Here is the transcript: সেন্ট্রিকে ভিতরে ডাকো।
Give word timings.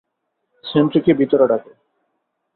সেন্ট্রিকে 0.65 1.11
ভিতরে 1.13 1.45
ডাকো। 1.47 1.71